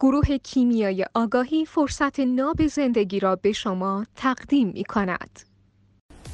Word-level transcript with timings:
گروه 0.00 0.36
کیمیای 0.36 1.06
آگاهی 1.14 1.64
فرصت 1.64 2.20
ناب 2.20 2.66
زندگی 2.66 3.20
را 3.20 3.36
به 3.36 3.52
شما 3.52 4.06
تقدیم 4.16 4.68
می 4.68 4.84
کند. 4.84 5.40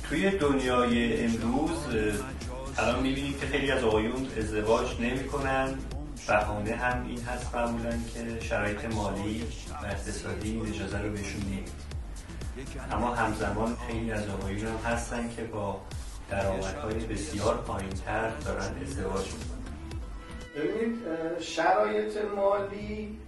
توی 0.03 0.31
دنیای 0.31 1.25
امروز 1.25 1.79
الان 2.79 3.03
می‌بینیم 3.03 3.35
که 3.41 3.47
خیلی 3.47 3.71
از 3.71 3.85
آقایون 3.85 4.27
ازدواج 4.39 5.01
نمی 5.01 5.25
کنن 5.25 5.75
بهانه 6.29 6.75
هم 6.75 7.07
این 7.07 7.21
هست 7.21 7.55
معمولا 7.55 7.91
که 7.91 8.41
شرایط 8.41 8.85
مالی 8.85 9.43
و 9.83 9.87
اقتصادی 9.87 10.61
اجازه 10.67 10.99
رو 10.99 11.11
بهشون 11.11 11.43
نمیده 11.43 11.73
اما 12.93 13.15
همزمان 13.15 13.77
خیلی 13.89 14.13
از 14.13 14.29
آقایون 14.29 14.67
هم 14.67 14.93
هستن 14.93 15.31
که 15.37 15.43
با 15.43 15.81
درآمدهای 16.31 16.95
بسیار 16.95 17.57
پایینتر 17.57 18.31
دارن 18.31 18.73
ازدواج 18.83 19.27
می‌کنن. 19.27 19.65
ببینید 20.57 20.99
شرایط 21.41 22.17
مالی 22.37 23.19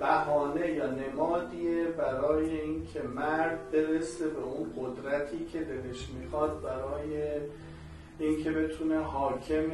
بهانه 0.00 0.70
یا 0.70 0.90
نمادیه 0.90 1.84
برای 1.84 2.60
اینکه 2.60 3.02
مرد 3.02 3.70
برسه 3.70 4.28
به 4.28 4.40
اون 4.40 4.72
قدرتی 4.76 5.44
که 5.44 5.60
دلش 5.60 6.08
می‌خواد 6.10 6.62
برای 6.62 7.40
اینکه 8.18 8.50
بتونه 8.50 8.98
حاکم 9.00 9.70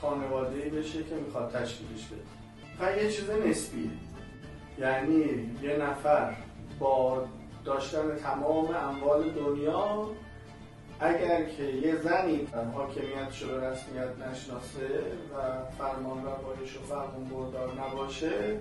خانواده 0.00 0.60
بشه 0.60 1.02
که 1.02 1.14
می‌خواد 1.14 1.50
تشکیلش 1.50 2.06
بده. 2.06 2.20
و 2.80 2.96
یه 2.96 3.10
چیز 3.10 3.30
نسبیه. 3.30 3.90
یعنی 4.78 5.50
یه 5.62 5.76
نفر 5.76 6.34
با 6.78 7.24
داشتن 7.64 8.16
تمام 8.16 8.74
اموال 8.74 9.30
دنیا 9.30 10.08
اگر 11.00 11.44
که 11.44 11.62
یه 11.62 11.96
زنی 11.96 12.48
حاکمیتش 12.74 13.42
رو 13.42 13.64
رسمیت 13.64 14.28
نشناسه 14.28 14.88
و 15.34 15.64
فرمان 15.78 16.24
روایش 16.24 16.76
و 16.76 16.80
فرمان 16.80 17.24
بردار 17.24 17.72
نباشه 17.80 18.60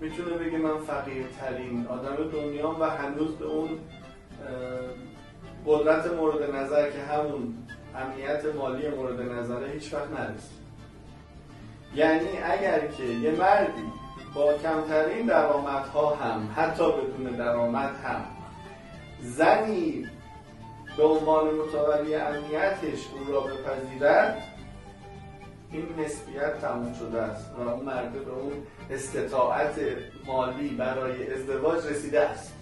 می‌تونه 0.00 0.30
بگه 0.30 0.58
من 0.58 0.78
فقیرترین 0.78 1.86
آدم 1.86 2.30
دنیا 2.30 2.76
و 2.80 2.90
هنوز 2.90 3.36
به 3.36 3.44
اون 3.44 3.68
قدرت 5.66 6.12
مورد 6.12 6.54
نظر 6.54 6.90
که 6.90 6.98
همون 6.98 7.54
امنیت 7.94 8.54
مالی 8.54 8.88
مورد 8.88 9.20
نظره 9.20 9.70
هیچ 9.70 9.94
وقت 9.94 10.10
نرسید. 10.10 10.64
یعنی 11.94 12.28
اگر 12.44 12.86
که 12.86 13.04
یه 13.04 13.30
مردی 13.30 13.92
با 14.34 14.54
کمترین 14.54 15.26
درآمدها 15.26 16.14
هم 16.14 16.48
حتی 16.56 16.84
بدون 16.92 17.36
درآمد 17.36 17.96
هم 18.04 18.24
زنی 19.20 20.06
به 20.96 21.04
عنوان 21.04 21.54
متولی 21.54 22.14
امنیتش 22.14 23.08
او 23.12 23.32
را 23.32 23.40
بپذیرد 23.40 24.42
این 25.72 25.86
نسبیت 25.98 26.60
تموم 26.60 26.94
شده 26.94 27.20
است 27.20 27.50
و 27.58 27.68
اون 27.68 27.84
مرد 27.84 28.12
به 28.12 28.30
اون 28.30 28.52
استطاعت 28.90 29.74
مالی 30.26 30.68
برای 30.68 31.32
ازدواج 31.32 31.86
رسیده 31.86 32.20
است. 32.20 32.52